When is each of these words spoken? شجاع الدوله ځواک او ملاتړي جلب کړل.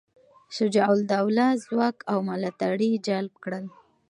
شجاع 0.55 0.87
الدوله 0.97 1.45
ځواک 1.63 1.97
او 2.11 2.17
ملاتړي 2.29 2.91
جلب 3.07 3.33
کړل. 3.43 3.65